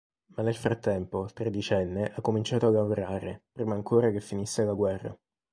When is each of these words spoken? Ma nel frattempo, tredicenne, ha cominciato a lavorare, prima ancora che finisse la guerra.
Ma 0.35 0.41
nel 0.41 0.55
frattempo, 0.55 1.29
tredicenne, 1.31 2.11
ha 2.15 2.21
cominciato 2.21 2.65
a 2.65 2.71
lavorare, 2.71 3.43
prima 3.51 3.75
ancora 3.75 4.09
che 4.09 4.19
finisse 4.19 4.63
la 4.63 4.73
guerra. 4.73 5.15